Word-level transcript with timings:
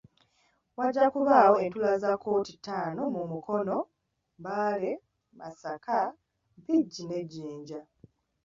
Wajja 0.77 1.05
kubaawo 1.13 1.55
entuula 1.63 1.91
za 2.03 2.11
kkooti 2.15 2.53
ttaano 2.57 3.01
mu 3.13 3.21
Mukono, 3.31 3.77
Mbale, 4.39 4.91
Masaka, 5.37 5.99
Mpigi 6.57 7.03
ne 7.07 7.19
Jinja. 7.31 7.81